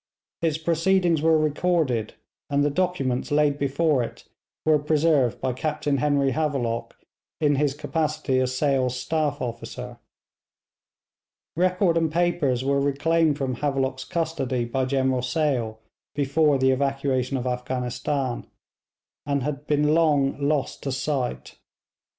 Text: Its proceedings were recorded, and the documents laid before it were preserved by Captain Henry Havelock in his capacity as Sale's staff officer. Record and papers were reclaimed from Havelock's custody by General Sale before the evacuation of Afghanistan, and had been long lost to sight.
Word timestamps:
Its 0.41 0.57
proceedings 0.57 1.21
were 1.21 1.37
recorded, 1.37 2.15
and 2.49 2.65
the 2.65 2.71
documents 2.71 3.29
laid 3.29 3.59
before 3.59 4.01
it 4.01 4.23
were 4.65 4.79
preserved 4.79 5.39
by 5.39 5.53
Captain 5.53 5.97
Henry 5.97 6.31
Havelock 6.31 6.95
in 7.39 7.53
his 7.57 7.75
capacity 7.75 8.39
as 8.39 8.57
Sale's 8.57 8.99
staff 8.99 9.39
officer. 9.43 9.99
Record 11.55 11.97
and 11.97 12.11
papers 12.11 12.65
were 12.65 12.81
reclaimed 12.81 13.37
from 13.37 13.53
Havelock's 13.53 14.03
custody 14.03 14.65
by 14.65 14.85
General 14.85 15.21
Sale 15.21 15.77
before 16.15 16.57
the 16.57 16.71
evacuation 16.71 17.37
of 17.37 17.45
Afghanistan, 17.45 18.47
and 19.27 19.43
had 19.43 19.67
been 19.67 19.93
long 19.93 20.35
lost 20.41 20.81
to 20.81 20.91
sight. 20.91 21.57